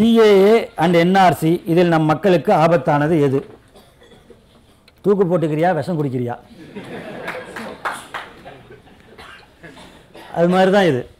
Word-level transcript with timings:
CAA 0.00 0.52
and 0.82 0.96
NRC 0.96 1.50
இதில் 1.70 1.90
நம் 1.94 2.06
மக்களுக்கு 2.10 2.52
ஆபத்தானது 2.52 3.14
எது? 3.26 3.38
தூக்கு 5.04 5.24
போட்டுக்கிறியா 5.24 5.74
விஷம் 5.78 5.98
குடிக்கிறியா? 5.98 6.34
அது 10.34 10.48
மாதிரி 10.48 10.70
தான் 10.76 10.88
இது. 10.90 11.10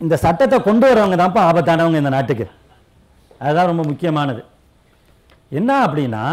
இந்த 0.00 0.16
சட்டத்தை 0.24 0.62
கொண்டு 0.62 0.86
வரவங்க 0.90 1.18
தான்ப்பா 1.22 1.42
ஆபத்தானவங்க 1.50 2.00
இந்த 2.02 2.12
நாட்டுக்கு. 2.16 2.46
அதுதான் 3.38 3.70
ரொம்ப 3.72 3.84
முக்கியமானது. 3.90 4.42
என்ன 5.48 5.86
அப்படின்னா 5.86 6.24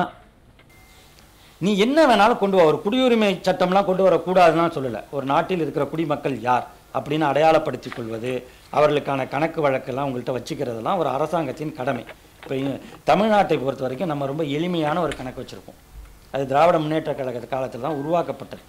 நீ 1.62 1.78
என்ன 1.78 2.00
வேணாலும் 2.10 2.42
கொண்டு 2.42 2.58
வா. 2.58 2.66
ஒரு 2.72 2.82
குடியுரிமை 2.86 3.32
சட்டம்லாம் 3.50 3.90
கொண்டு 3.92 4.06
வரக்கூடாதுன்னு 4.08 4.76
சொல்லலை. 4.78 5.04
ஒரு 5.10 5.26
நாட்டில் 5.26 5.60
இருக்கிற 5.60 5.86
குடிமக்கள் 5.86 6.40
யார்? 6.50 6.68
அப்படின்னு 6.98 7.26
அடையாளப்படுத்தி 7.32 7.90
கொள்வது 7.90 8.32
அவர்களுக்கான 8.78 9.28
கணக்கு 9.34 9.60
வழக்கெல்லாம் 9.66 10.08
உங்கள்கிட்ட 10.08 10.36
வச்சுக்கிறதெல்லாம் 10.38 11.02
ஒரு 11.02 11.10
அரசாங்கத்தின் 11.16 11.78
கடமை. 11.80 12.06
இப்போ 12.42 12.56
தமிழ்நாட்டை 13.12 13.58
பொறுத்த 13.66 13.86
வரைக்கும் 13.86 14.12
நம்ம 14.12 14.28
ரொம்ப 14.32 14.44
எளிமையான 14.58 15.02
ஒரு 15.06 15.14
கணக்கு 15.20 15.42
வச்சுருக்கோம். 15.44 15.80
அது 16.34 16.44
திராவிட 16.52 16.78
முன்னேற்ற 16.84 17.12
கழக 17.20 17.48
காலத்தில் 17.54 17.86
தான் 17.86 18.00
உருவாக்கப்பட்டது. 18.02 18.64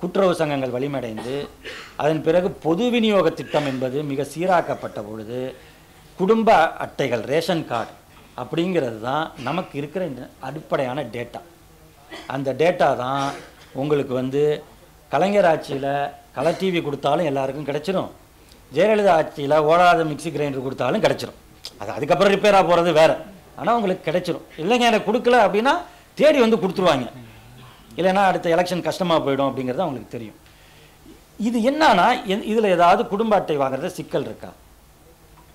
கூட்டுறவு 0.00 0.34
சங்கங்கள் 0.40 0.74
வலிமடைந்து 0.74 1.36
அதன் 2.02 2.24
பிறகு 2.26 2.48
பொது 2.64 2.84
விநியோக 2.94 3.28
திட்டம் 3.38 3.68
என்பது 3.70 3.98
மிக 4.10 4.26
சீராக்கப்பட்ட 4.32 4.98
பொழுது 5.08 5.40
குடும்ப 6.18 6.50
அட்டைகள் 6.84 7.24
ரேஷன் 7.32 7.64
கார்டு 7.70 7.94
அப்படிங்கிறது 8.42 8.98
தான் 9.08 9.24
நமக்கு 9.48 9.74
இருக்கிற 9.80 10.02
இந்த 10.10 10.24
அடிப்படையான 10.48 11.04
டேட்டா 11.14 11.40
அந்த 12.34 12.50
டேட்டா 12.60 12.88
தான் 13.02 13.24
உங்களுக்கு 13.82 14.14
வந்து 14.20 14.42
கலைஞர் 15.12 15.48
ஆட்சியில் 15.50 15.90
கலர் 16.38 16.58
டிவி 16.62 16.80
கொடுத்தாலும் 16.88 17.28
எல்லாருக்கும் 17.32 17.68
கிடச்சிரும். 17.68 18.10
ஜெயலலிதா 18.76 19.12
ஆட்சியில் 19.18 19.56
ஓடாத 19.68 20.00
மிக்ஸி 20.10 20.30
கிரைண்டர் 20.34 20.66
கொடுத்தாலும் 20.66 21.04
கிடச்சிரும். 21.04 21.38
அது 21.82 21.90
அதுக்கப்புறம் 21.98 22.32
ரிப்பேராக 22.34 22.64
போகிறது 22.68 22.90
வேறு. 22.98 23.14
ஆனால் 23.60 23.76
உங்களுக்கு 23.78 24.04
கிடச்சிரும். 24.08 24.44
இல்லைங்க 24.62 24.84
எனக்கு 24.90 25.08
கொடுக்கல 25.08 25.38
அப்படின்னா 25.46 25.72
தேடி 26.18 26.38
வந்து 26.44 26.58
கொடுத்துருவாங்க. 26.62 27.06
இல்லைன்னா 27.98 28.22
அடுத்த 28.30 28.48
எலெக்ஷன் 28.56 28.84
கஷ்டமாக 28.88 29.20
போயிடும் 29.26 29.48
அப்படிங்கிறது 29.50 29.84
அவங்களுக்கு 29.84 30.14
தெரியும். 30.16 30.36
இது 31.48 31.58
என்னன்னா 31.70 32.06
இதில் 32.52 32.74
ஏதாவது 32.76 33.02
குடும்ப 33.12 33.32
அட்டை 33.38 33.56
வாங்குறது 33.62 33.90
சிக்கல் 33.98 34.26
இருக்கா? 34.28 34.50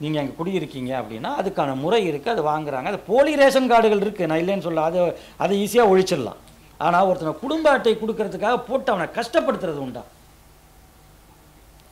நீங்கள் 0.04 0.22
அங்கே 0.22 0.34
குடியிருக்கீங்க 0.40 0.92
அப்படின்னா 1.02 1.32
அதுக்கான 1.42 1.76
முறை 1.84 2.00
இருக்குது 2.10 2.34
அது 2.36 2.44
வாங்குறாங்க. 2.52 2.88
அது 2.92 3.00
போலி 3.12 3.34
ரேஷன் 3.42 3.70
கார்டுகள் 3.72 4.04
இருக்குது 4.06 4.30
நான் 4.32 4.42
இல்லைன்னு 4.44 4.68
சொல்ல 4.68 4.88
அதை 4.90 5.02
அதை 5.46 5.54
ஈஸியாக 5.66 5.92
ஒழிச்சிடலாம். 5.94 6.42
ஆனால் 6.88 7.08
ஒருத்தனை 7.10 7.34
குடும்ப 7.44 7.68
அட்டை 7.76 7.96
கொடுக்கறதுக்காக 8.02 8.58
போட்டு 8.70 8.92
அவனை 8.94 9.08
கஷ்டப்படுத்துறது 9.20 9.82
உண்டா? 9.86 10.04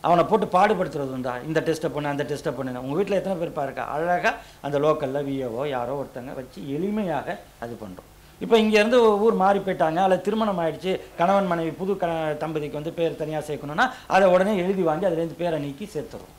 அவனை 0.06 0.24
போட்டு 0.30 0.48
பாடுபடுத்துறது 0.56 1.14
உண்டா? 1.18 1.34
இந்த 1.48 1.60
டெஸ்ட்டை 1.68 1.90
பண்ணு 1.96 2.14
அந்த 2.14 2.24
டெஸ்ட்டை 2.30 2.54
பண்ணு 2.58 2.84
உங்கள் 2.86 3.00
வீட்டில் 3.00 3.20
எத்தனை 3.20 3.36
பேர் 3.42 3.58
பாருக்கா 3.60 3.84
அழகாக 3.96 4.34
அந்த 4.68 4.78
லோக்கலில் 4.86 5.26
விஏஓ 5.28 5.64
யாரோ 5.76 5.96
ஒருத்தங்க 6.02 6.34
வச்சு 6.40 6.62
எளிமையாக 6.78 7.38
அது 7.66 7.76
பண்ணுறோம் 7.84 8.10
இப்போ 8.44 8.56
இங்கேருந்து 8.64 9.00
ஊர் 9.24 9.36
மாறி 9.42 9.60
போயிட்டாங்க. 9.66 10.00
அல்லது 10.06 10.26
திருமணம் 10.28 10.60
ஆயிடுச்சு. 10.62 10.94
கணவன் 11.18 11.50
மனைவி 11.52 11.72
புது 11.82 11.94
க 12.04 12.08
தம்பதிக்கு 12.44 12.80
வந்து 12.80 12.94
பேர் 13.00 13.20
தனியாக 13.20 13.44
சேர்க்கணும்னா 13.50 13.86
அதை 14.16 14.28
உடனே 14.36 14.54
எழுதி 14.64 14.84
வாங்கி 14.88 15.08
அதுலேருந்து 15.10 15.42
பேரை 15.42 15.58
நீக்கி 15.66 15.88
சேர்த்துறோம். 15.96 16.32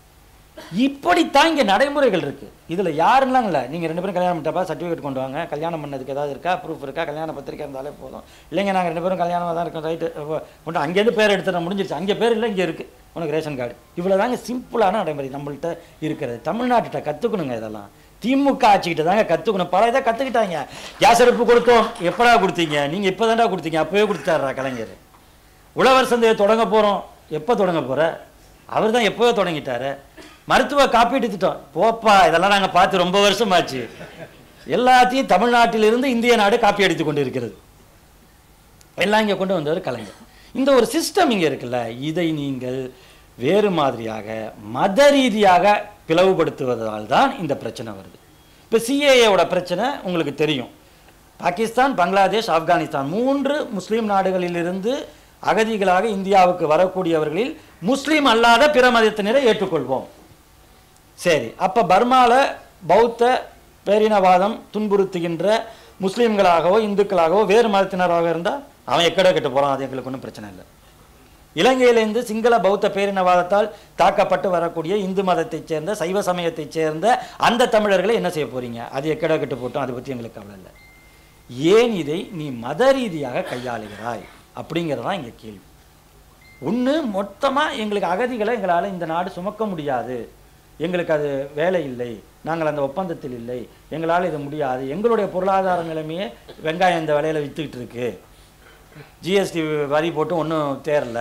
இப்படித்தான் 0.85 1.49
இங்கே 1.51 1.65
நடைமுறைகள் 1.71 2.25
இருக்கு. 2.25 2.47
இதுல 2.75 2.91
யாருலாம் 3.03 3.47
இல்லை. 3.49 3.61
நீங்க 3.73 3.87
ரெண்டு 3.91 4.03
பேரும் 4.03 4.17
கல்யாணம் 4.17 4.37
பண்ணிட்டப்பா 4.37 4.63
சர்டிஃபிகேட் 4.69 5.05
கொண்டு 5.07 5.21
வாங்க. 5.23 5.39
கல்யாணம் 5.53 5.83
பண்ணதுக்கு 5.83 6.15
ஏதாவது 6.15 6.33
இருக்கா? 6.35 6.53
ப்ரூஃப் 6.63 6.85
இருக்கா? 6.87 7.03
கல்யாண 7.11 7.33
பத்திரிக்கை 7.37 7.65
இருந்தாலே 7.67 7.91
போதும். 8.01 8.25
இல்லைங்க 8.51 8.73
நாங்க 8.77 8.91
ரெண்டு 8.93 9.05
பேரும் 9.05 9.23
கல்யாணமாக 9.23 9.55
தான் 9.59 9.67
இருக்கோம். 9.67 9.87
ரைட்டு 9.89 10.09
கொண்டு 10.65 10.81
அங்கேருந்து 10.85 11.15
பேர் 11.19 11.35
எடுத்துட 11.35 11.61
முடிஞ்சிருச்சு. 11.67 11.99
அங்கே 12.01 12.17
பேர் 12.23 12.35
இல்லை 12.37 12.49
இங்கே 12.53 12.65
இருக்கு. 12.67 12.87
உனக்கு 13.17 13.35
ரேஷன் 13.37 13.59
கார்டு. 13.61 13.75
இவ்வளோதாங்க 14.01 14.39
சிம்பிளான 14.49 14.99
நடைமுறை 15.03 15.31
நம்மள்கிட்ட 15.37 15.71
இருக்கிறது. 16.07 16.39
தமிழ்நாட்டுகிட்ட 16.49 17.01
கற்றுக்கணுங்க 17.09 17.57
இதெல்லாம். 17.61 17.89
திமுக 18.23 18.65
ஆட்சிக்கிட்ட 18.73 19.05
தாங்க 19.09 19.25
கற்றுக்கணும் 19.33 19.73
பல 19.75 19.89
இதை 19.93 20.01
கற்றுக்கிட்டாங்க 20.09 20.59
கேஸ் 21.03 21.23
அடுப்பு 21.23 21.45
கொடுத்தோம். 21.53 21.87
எப்படா 22.11 22.35
கொடுத்தீங்க? 22.45 22.77
நீங்கள் 22.93 23.13
இப்போ 23.13 23.27
தான்டா 23.31 23.47
கொடுத்தீங்க. 23.55 23.81
அப்போவே 23.85 24.05
கொடுத்தாருடா 24.11 24.53
கலைஞர். 24.61 24.93
உழவர் 25.81 26.11
சந்தையை 26.13 26.35
தொடங்க 26.43 26.67
போகிறோம் 26.75 27.01
எப்போ 27.39 27.53
தொடங்க 27.63 27.83
போகிற 27.91 28.03
அவர் 28.77 28.95
தான் 28.97 29.09
எப்போவே 29.11 29.33
தொடங்கிட்டாரு. 29.39 29.91
மருத்துவ 30.51 30.87
காப்பீட்டு 30.95 31.29
திட்டம். 31.33 31.61
போப்பா 31.77 32.15
இதெல்லாம் 32.29 32.55
நாங்கள் 32.55 32.75
பார்த்து 32.77 33.03
ரொம்ப 33.05 33.19
வருஷமாச்சு. 33.27 33.81
எல்லாத்தையும் 34.77 35.31
தமிழ்நாட்டிலிருந்து 35.35 36.09
இந்திய 36.15 36.35
நாடு 36.41 36.57
காப்பி 36.65 36.87
அடித்து 36.87 37.05
கொண்டு 37.05 37.25
இருக்கிறது 37.25 37.55
எல்லாம் 39.05 39.23
இங்கே 39.25 39.37
கொண்டு 39.41 39.57
வந்தவர் 39.57 39.87
கலைஞர். 39.89 40.19
இந்த 40.61 40.71
ஒரு 40.79 40.87
சிஸ்டம் 40.95 41.33
இங்கே 41.35 41.47
இருக்குல்ல 41.51 41.79
இதை 42.09 42.27
நீங்கள் 42.41 42.81
வேறு 43.45 43.71
மாதிரியாக 43.79 44.29
மத 44.77 45.09
ரீதியாக 45.15 45.75
பிளவுபடுத்துவதால் 46.09 47.07
தான் 47.15 47.31
இந்த 47.43 47.55
பிரச்சனை 47.63 47.91
வருது. 47.99 48.19
இப்போ 48.65 48.79
சிஏஏவோட 48.87 49.43
பிரச்சனை 49.55 49.87
உங்களுக்கு 50.07 50.35
தெரியும். 50.43 50.71
பாகிஸ்தான் 51.41 51.95
பங்களாதேஷ் 52.01 52.51
ஆப்கானிஸ்தான் 52.57 53.09
மூன்று 53.15 53.55
முஸ்லீம் 53.77 54.09
நாடுகளிலிருந்து 54.13 54.93
அகதிகளாக 55.51 56.05
இந்தியாவுக்கு 56.17 56.65
வரக்கூடியவர்களில் 56.75 57.53
முஸ்லீம் 57.91 58.29
அல்லாத 58.33 58.69
பிற 58.77 58.87
மதத்தினரை 58.97 59.41
ஏற்றுக்கொள்வோம். 59.53 60.07
சரி 61.25 61.49
அப்போ 61.65 61.81
பர்மாவில் 61.93 62.39
பௌத்த 62.91 63.23
பேரினவாதம் 63.87 64.55
துன்புறுத்துகின்ற 64.75 65.47
முஸ்லீம்களாகவோ 66.05 66.77
இந்துக்களாகவோ 66.89 67.43
வேறு 67.53 67.69
மதத்தினராக 67.75 68.27
இருந்தால் 68.35 68.63
அவன் 68.91 69.09
எக்கடோ 69.09 69.31
கெட்டு 69.35 69.51
போகிறான் 69.51 69.75
அது 69.75 69.85
எங்களுக்கு 69.87 70.11
ஒன்றும் 70.11 70.25
பிரச்சனை 70.25 70.47
இல்லை. 70.53 70.65
இலங்கையிலிருந்து 71.61 72.21
சிங்கள 72.29 72.55
பௌத்த 72.67 72.87
பேரினவாதத்தால் 72.97 73.69
தாக்கப்பட்டு 74.01 74.49
வரக்கூடிய 74.57 74.95
இந்து 75.07 75.23
மதத்தைச் 75.29 75.71
சேர்ந்த 75.71 75.95
சைவ 76.03 76.23
சமயத்தைச் 76.29 76.77
சேர்ந்த 76.77 77.07
அந்த 77.49 77.69
தமிழர்களை 77.75 78.15
என்ன 78.21 78.31
செய்ய 78.37 78.47
போகிறீங்க 78.53 78.81
அது 78.97 79.13
எக்கடோ 79.15 79.37
கெட்டு 79.43 79.59
போட்டோம் 79.63 79.85
அதை 79.85 79.95
பற்றி 79.97 80.15
எங்களுக்கு 80.15 80.39
கவலை 80.39 80.57
இல்லை. 80.61 80.73
ஏன் 81.77 81.95
இதை 82.03 82.21
நீ 82.39 82.47
மத 82.67 82.93
ரீதியாக 82.99 83.45
கையாளுகிறாய்? 83.53 84.25
அப்படிங்கிறது 84.61 85.07
தான் 85.09 85.19
இங்கே 85.21 85.35
கேள்வி. 85.43 85.65
ஒன்று 86.69 86.95
மொத்தமாக 87.17 87.79
எங்களுக்கு 87.83 88.13
அகதிகளை 88.15 88.55
எங்களால் 88.59 88.93
இந்த 88.95 89.07
நாடு 89.13 89.31
சுமக்க 89.39 89.65
முடியாது. 89.73 90.17
எங்களுக்கு 90.87 91.15
அது 91.17 91.31
வேலை 91.61 91.81
இல்லை. 91.91 92.13
நாங்கள் 92.49 92.71
அந்த 92.71 92.83
ஒப்பந்தத்தில் 92.89 93.37
இல்லை. 93.41 93.59
எங்களால் 93.95 94.29
இது 94.31 94.39
முடியாது. 94.47 94.83
எங்களுடைய 94.95 95.27
பொருளாதார 95.35 95.83
நிலைமையே 95.91 96.27
வெங்காயம் 96.67 97.03
இந்த 97.03 97.15
விலையில் 97.19 97.45
விற்றுக்கிட்டு 97.45 97.81
இருக்கு. 97.81 98.07
ஜிஎஸ்டி 99.25 99.61
வரி 99.95 100.09
போட்டு 100.17 100.35
ஒன்றும் 100.43 100.81
தேரல 100.89 101.21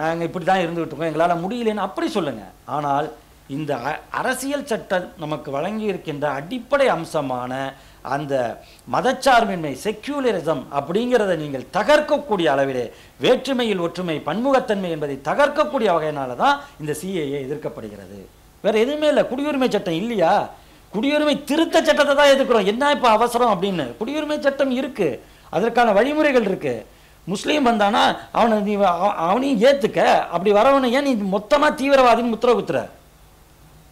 நாங்கள் 0.00 0.28
இப்படி 0.28 0.44
தான் 0.48 0.62
இருந்துகிட்டு 0.64 0.92
இருக்கோம். 0.92 1.10
எங்களால் 1.10 1.42
முடியலன்னு 1.44 1.86
அப்படி 1.86 2.08
சொல்லுங்கள் 2.16 2.52
ஆனால் 2.76 3.08
இந்த 3.48 3.76
அ- 3.76 4.00
அரசியல் 4.10 4.66
சட்டம் 4.66 5.12
நமக்கு 5.18 5.50
வழங்கி 5.50 5.84
இருக்கின்ற 5.84 6.28
அடிப்படை 6.30 6.88
அம்சமான 6.88 7.72
அந்த 8.02 8.62
மதச்சார்பின்மை 8.92 9.76
செக்யூலரிசம் 9.84 10.62
அப்படிங்கிறத 10.72 11.36
நீங்கள் 11.36 11.66
தகர்க்கக்கூடிய 11.72 12.52
அளவிலே 12.54 12.90
வேற்றுமையில் 13.20 13.78
ஒற்றுமை 13.78 14.22
பன்முகத்தன்மை 14.26 14.90
என்பதை 14.90 15.20
தகர்க்கக்கூடிய 15.24 15.92
வகையினால 15.94 16.36
தான் 16.36 16.60
இந்த 16.80 16.96
சிஏஏ 17.02 17.38
எதிர்க்கப்படுகிறது. 17.42 18.18
வேற 18.60 18.78
எதுவுமே 18.78 19.08
இல்லை. 19.08 19.22
குடியுரிமை 19.22 19.68
சட்டம் 19.70 19.94
இல்லையா? 19.94 20.50
குடியுரிமை 20.94 21.44
திருத்த 21.44 21.84
சட்டத்தை 21.84 22.14
தான் 22.14 22.28
எதிர்க்கிறோம். 22.28 22.64
என்ன 22.64 22.90
இப்போ 22.90 23.08
அவசரம் 23.08 23.62
அப்படின்னு? 23.62 23.94
குடியுரிமை 24.00 24.38
சட்டம் 24.38 24.70
இருக்கு. 24.70 25.22
அதற்கான 25.50 25.92
வழிமுறைகள் 25.92 26.42
இருக்கு. 26.42 26.86
முஸ்லீம் 27.24 27.66
வந்தானா 27.66 28.18
அவனை 28.32 28.58
நீ 28.58 28.82
அவனையும் 29.16 29.60
ஏற்றுக்க 29.60 29.98
அப்படி 30.26 30.52
வரவனை 30.52 30.90
ஏன் 30.90 31.02
நீ 31.02 31.14
மொத்தமாக 31.14 31.84
தீவிரவாதின்னு 31.84 32.32
முத்திர 32.34 32.50
குத்துற? 32.50 32.88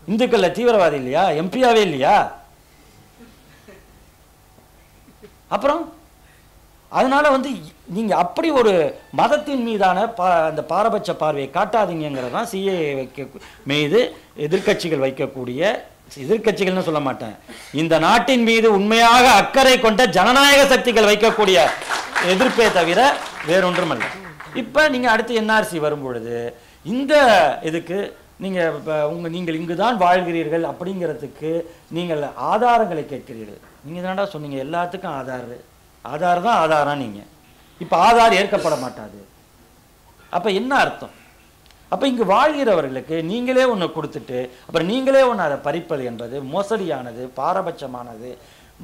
இந்துக்கள்ல 0.09 0.49
தீவிரவாதி 0.59 0.97
இல்லையா? 1.01 1.25
எம்பியாவே 1.41 1.83
இல்லையா? 1.89 2.17
அப்புறம்? 5.55 5.83
அதனால 6.93 7.31
வந்து 7.35 7.51
நீங்க 7.97 8.13
அப்படி 8.17 8.49
ஒரு 8.61 8.73
மதத்தின் 9.21 9.65
மீதான 9.69 9.99
பா 10.19 10.27
அந்த 10.51 10.63
பாரபட்ச 10.71 11.11
பார்வையை 11.23 11.49
காட்டாதீங்கிறது 11.57 12.35
தான் 12.37 12.49
சிஏ 12.53 12.77
வைக்க 12.99 13.27
மீது 13.71 13.99
எதிர்க்கட்சிகள் 14.47 15.05
வைக்கக்கூடிய 15.07 15.61
எதிர்க்கட்சிகள்னு 16.25 16.87
சொல்ல 16.89 17.01
மாட்டேன். 17.07 17.35
இந்த 17.81 17.95
நாட்டின் 18.07 18.45
மீது 18.49 18.69
உண்மையாக 18.79 19.25
அக்கறை 19.41 19.75
கொண்ட 19.81 20.03
ஜனநாயக 20.17 20.63
சக்திகள் 20.73 21.11
வைக்கக்கூடிய 21.11 21.59
எதிர்ப்பே 22.33 22.69
தவிர 22.79 23.01
வேறொன்றுமல்ல. 23.49 24.05
இப்போ 24.63 24.83
நீங்க 24.95 25.09
அடுத்து 25.15 25.41
என்ஆர்சி 25.43 25.79
வரும்பொழுது 25.87 26.37
இந்த 26.85 27.15
இதுக்கு 27.71 27.99
நீங்கள் 28.45 28.75
இப்போ 28.79 28.95
உங்கள் 29.13 29.33
நீங்கள் 29.35 29.59
இங்கு 29.61 29.75
தான் 29.83 30.01
வாழ்கிறீர்கள் 30.05 30.65
அப்படிங்கிறதுக்கு 30.71 31.51
நீங்கள் 31.97 32.23
ஆதாரங்களை 32.51 33.05
கேட்கிறீர்கள். 33.13 33.61
நீங்கள் 33.85 34.05
தாண்டா 34.07 34.25
சொன்னீங்க? 34.33 34.59
எல்லாத்துக்கும் 34.67 35.17
ஆதார். 35.21 35.55
ஆதார் 36.05 36.45
தான் 36.47 36.59
ஆதாரம் 36.65 37.03
நீங்கள் 37.05 37.31
இப்போ 37.85 37.97
ஆதார் 38.09 38.37
ஏற்கப்பட 38.41 38.77
மாட்டாது. 38.83 39.21
அப்போ 40.37 40.49
என்ன 40.61 40.73
அர்த்தம்? 40.85 41.15
அப்போ 41.93 42.05
இங்கு 42.11 42.25
வாழ்கிறவர்களுக்கு 42.37 43.17
நீங்களே 43.31 43.65
ஒன்று 43.73 43.87
கொடுத்துட்டு 43.97 44.39
அப்புறம் 44.67 44.89
நீங்களே 44.93 45.23
ஒன்று 45.31 45.47
அதை 45.47 45.59
பறிப்பது 45.67 46.05
என்பது 46.11 46.37
மோசடியானது 46.53 47.25
பாரபட்சமானது 47.39 48.31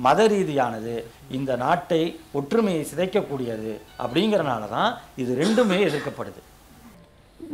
மத 0.05 0.21
ரீதியானது 0.33 0.95
இந்த 1.39 1.53
நாட்டை 1.65 2.01
ஒற்றுமையை 2.39 2.83
சிதைக்கக்கூடியது 2.91 3.73
அப்படிங்கிறனால 4.03 4.69
தான் 4.77 4.93
இது 5.23 5.33
ரெண்டுமே 5.43 5.79
எதிர்க்கப்படுது. 5.89 6.41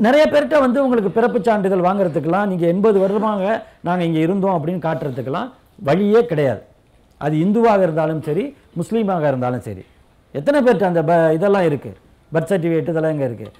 நிறைய 0.04 0.24
பேர்கிட்ட 0.32 0.56
வந்து 0.64 0.78
உங்களுக்கு 0.84 1.10
பிறப்பு 1.16 1.38
சான்றிதழ் 1.46 1.86
வாங்குறதுக்கெல்லாம் 1.86 2.50
நீங்கள் 2.50 2.70
எண்பது 2.72 2.98
வருடமாக 3.04 3.42
நாங்கள் 3.86 4.06
இங்கே 4.08 4.20
இருந்தோம் 4.26 4.56
அப்படின்னு 4.56 4.82
காட்டுறதுக்கெல்லாம் 4.86 5.48
வழியே 5.88 6.20
கிடையாது. 6.30 6.62
அது 7.24 7.34
இந்துவாக 7.44 7.80
இருந்தாலும் 7.86 8.22
சரி 8.28 8.44
முஸ்லீமாக 8.80 9.24
இருந்தாலும் 9.32 9.64
சரி. 9.68 9.82
எத்தனை 10.34 10.58
பேர்கிட்ட 10.64 10.86
அந்த 10.90 11.02
ப 11.08 11.12
இதெல்லாம் 11.36 11.66
இருக்குது 11.70 11.98
பர்த் 12.34 12.50
சர்டிஃபிகேட் 12.52 12.90
இதெல்லாம் 12.92 13.14
எங்கே 13.14 13.28
இருக்குது 13.30 13.52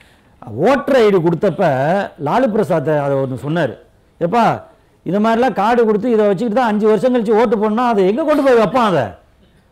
ஓட்டர் 0.69 0.99
ஐடி 1.05 1.19
கொடுத்தப்ப 1.27 1.65
லாலு 2.27 2.49
பிரசாத் 2.55 2.91
அதை 3.05 3.15
ஒன்று 3.23 3.45
சொன்னார். 3.47 3.75
எப்பா 4.21 4.45
இந்த 5.07 5.19
மாதிரிலாம் 5.25 5.57
கார்டு 5.61 5.83
கொடுத்து 5.89 6.09
இதை 6.15 6.25
வச்சுக்கிட்டு 6.29 6.61
தான் 6.61 6.71
அஞ்சு 6.73 6.87
வருஷம் 6.91 7.15
கழிச்சு 7.15 7.39
ஓட்டு 7.41 7.57
போடணும் 7.63 7.91
அதை 7.91 8.03
எங்கே 8.11 8.25
கொண்டு 8.29 8.45
போய் 8.47 8.61
வைப்பான் 8.63 8.89
அதை? 8.91 9.05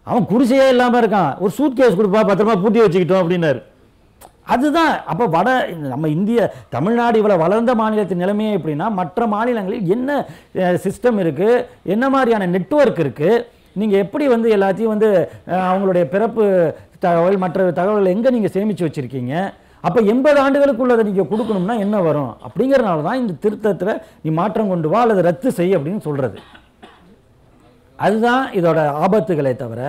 அவன் 0.07 0.29
குடிசையே 0.33 0.67
இல்லாமல் 0.75 1.01
இருக்கான். 1.03 1.31
ஒரு 1.43 1.53
சூட் 1.59 1.79
கேஸ் 1.79 1.99
கொடுப்பா 2.01 2.21
பத்திரமா 2.29 2.55
பூட்டி 2.65 2.81
வச்சுக்கிட்டோம் 2.85 3.23
அப்படின்னாரு. 3.23 3.61
அதுதான். 4.47 4.95
அப்போ 5.11 5.25
வட 5.27 5.49
நம்ம 5.93 6.09
இந்திய 6.09 6.41
தமிழ்நாடு 6.69 7.21
இவ்வளோ 7.21 7.37
வளர்ந்த 7.39 7.75
மாநிலத்தின் 7.75 8.23
நிலைமையே 8.25 8.57
எப்படின்னா 8.59 8.89
மற்ற 8.99 9.27
மாநிலங்களில் 9.27 9.91
என்ன 9.95 10.11
சிஸ்டம் 10.85 11.21
இருக்குது 11.25 11.63
என்ன 11.95 12.09
மாதிரியான 12.09 12.47
நெட்வொர்க் 12.47 13.03
இருக்குது 13.05 13.45
நீங்கள் 13.77 14.03
எப்படி 14.05 14.27
வந்து 14.27 14.49
எல்லாத்தையும் 14.57 14.93
வந்து 14.95 15.09
அவங்களுடைய 15.69 16.05
பிறப்பு 16.09 16.45
தகவல் 16.99 17.39
மற்ற 17.39 17.71
தகவல்களை 17.79 18.13
எங்கே 18.17 18.31
நீங்கள் 18.31 18.55
சேமித்து 18.55 18.87
வச்சுருக்கீங்க 18.87 19.35
அப்போ 19.85 20.01
எண்பது 20.13 20.39
ஆண்டுகளுக்குள்ளதை 20.45 21.03
நீங்கள் 21.09 21.29
கொடுக்கணும்னா 21.31 21.75
என்ன 21.79 21.97
வரும்? 22.01 22.31
அப்படிங்கிறனால 22.47 23.03
தான் 23.03 23.21
இந்த 23.21 23.35
திருத்தத்தில் 23.43 23.93
நீ 24.23 24.31
மாற்றம் 24.31 24.69
கொண்டு 24.69 24.89
வா 24.89 25.01
அல்லது 25.01 25.23
ரத்து 25.23 25.51
செய் 25.59 25.77
அப்படின்னு 25.77 26.07
சொல்கிறது 26.07 26.39
அதுதான் 27.99 28.45
இதோட 28.53 28.81
ஆபத்துகளை 29.05 29.53
தவிர 29.57 29.83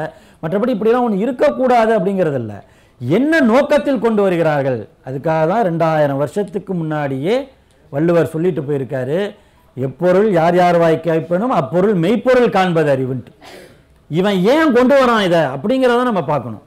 மற்றபடி 0.43 0.73
இப்படிலாம் 0.75 1.05
ஒன்று 1.07 1.23
இருக்கக்கூடாது 1.25 1.91
அப்படிங்கிறதில்லை. 1.97 2.57
என்ன 3.01 3.39
நோக்கத்தில் 3.39 3.99
கொண்டு 3.99 4.21
வருகிறார்கள்? 4.21 4.87
அதுக்காக 5.05 5.47
தான் 5.47 5.65
ரெண்டாயிரம் 5.69 6.17
வருஷத்துக்கு 6.17 6.73
முன்னாடியே 6.73 7.35
வள்ளுவர் 7.89 8.31
சொல்லிட்டு 8.33 8.61
போயிருக்காரு 8.61 9.35
எப்பொருள் 9.75 10.31
யார் 10.31 10.55
யார் 10.55 10.77
வாய் 10.77 10.99
கேட்பனும் 10.99 11.49
அப்பொருள் 11.49 11.93
மெய்ப்பொருள் 11.93 12.49
காண்பது 12.49 12.89
அறிவுன்ட்டு. 12.95 13.33
இவன் 14.07 14.37
ஏன் 14.53 14.73
கொண்டு 14.73 14.95
வரான் 14.95 15.23
இதை? 15.23 15.39
அப்படிங்கிறத 15.39 16.03
நம்ம 16.03 16.23
பார்க்கணும். 16.23 16.63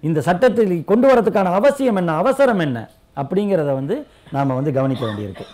இந்த 0.00 0.20
சட்டத்தில் 0.20 0.84
கொண்டு 0.84 1.06
வரதுக்கான 1.08 1.52
அவசியம் 1.52 1.96
என்ன 1.96 2.16
அவசரம் 2.16 2.58
என்ன? 2.58 2.90
அப்படிங்கிறத 3.16 3.74
வந்து 3.74 4.06
நாம் 4.32 4.54
வந்து 4.54 4.72
கவனிக்க 4.72 5.06
வேண்டியிருக்கு. 5.06 5.46